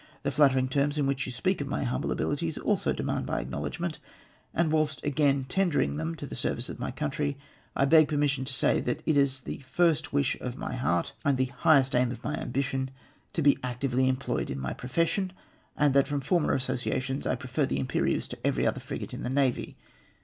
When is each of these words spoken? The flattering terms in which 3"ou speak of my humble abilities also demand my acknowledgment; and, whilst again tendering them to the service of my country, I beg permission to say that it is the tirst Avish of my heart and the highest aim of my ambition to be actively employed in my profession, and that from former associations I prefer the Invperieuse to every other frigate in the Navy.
The 0.23 0.31
flattering 0.31 0.67
terms 0.67 0.97
in 0.97 1.05
which 1.05 1.25
3"ou 1.25 1.31
speak 1.31 1.61
of 1.61 1.67
my 1.67 1.83
humble 1.83 2.11
abilities 2.11 2.57
also 2.57 2.91
demand 2.91 3.27
my 3.27 3.39
acknowledgment; 3.39 3.99
and, 4.51 4.71
whilst 4.71 4.99
again 5.03 5.43
tendering 5.43 5.97
them 5.97 6.15
to 6.15 6.25
the 6.25 6.33
service 6.33 6.69
of 6.69 6.79
my 6.79 6.89
country, 6.89 7.37
I 7.75 7.85
beg 7.85 8.07
permission 8.07 8.43
to 8.45 8.51
say 8.51 8.79
that 8.79 9.03
it 9.05 9.15
is 9.15 9.41
the 9.41 9.59
tirst 9.59 10.05
Avish 10.09 10.41
of 10.41 10.57
my 10.57 10.73
heart 10.73 11.13
and 11.23 11.37
the 11.37 11.53
highest 11.55 11.93
aim 11.93 12.09
of 12.09 12.23
my 12.23 12.33
ambition 12.35 12.89
to 13.33 13.43
be 13.43 13.59
actively 13.61 14.09
employed 14.09 14.49
in 14.49 14.59
my 14.59 14.73
profession, 14.73 15.33
and 15.77 15.93
that 15.93 16.07
from 16.07 16.19
former 16.21 16.53
associations 16.55 17.27
I 17.27 17.35
prefer 17.35 17.67
the 17.67 17.77
Invperieuse 17.77 18.27
to 18.29 18.39
every 18.43 18.65
other 18.65 18.79
frigate 18.79 19.13
in 19.13 19.21
the 19.21 19.29
Navy. 19.29 19.77